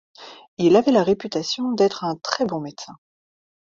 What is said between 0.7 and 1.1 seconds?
avait la